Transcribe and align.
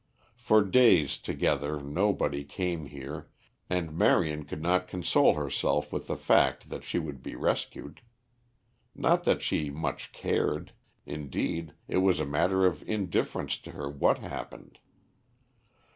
For 0.35 0.63
days 0.63 1.19
together 1.19 1.79
nobody 1.79 2.43
came 2.43 2.87
here 2.87 3.29
and 3.69 3.95
Marion 3.95 4.45
could 4.45 4.63
not 4.63 4.87
console 4.87 5.35
herself 5.35 5.93
with 5.93 6.07
the 6.07 6.17
fact 6.17 6.69
that 6.69 6.83
she 6.83 6.97
would 6.97 7.21
be 7.21 7.35
rescued. 7.35 8.01
Not 8.95 9.25
that 9.25 9.43
she 9.43 9.69
much 9.69 10.11
cared; 10.11 10.73
indeed, 11.05 11.75
it 11.87 11.97
was 11.99 12.19
a 12.19 12.25
matter 12.25 12.65
of 12.65 12.81
indifference 12.89 13.59
to 13.59 13.73
her 13.73 13.87
what 13.91 14.17
happened. 14.17 14.79